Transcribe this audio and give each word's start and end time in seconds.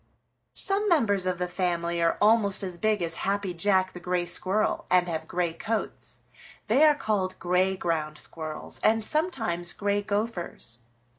"Some 0.55 0.89
members 0.89 1.27
of 1.27 1.37
the 1.37 1.47
family 1.47 2.01
are 2.01 2.17
almost 2.19 2.63
as 2.63 2.79
big 2.79 3.03
as 3.03 3.17
Happy 3.21 3.53
Jack 3.53 3.93
the 3.93 3.99
Gray 3.99 4.25
Squirrel 4.25 4.87
and 4.89 5.07
have 5.07 5.27
gray 5.27 5.53
coats. 5.53 6.21
They 6.65 6.83
are 6.85 6.95
called 6.95 7.37
Gray 7.37 7.77
Ground 7.77 8.17
Squirrels 8.17 8.79
and 8.79 9.05
sometimes 9.05 9.73
Gray 9.73 10.01
Gophers. 10.01 10.79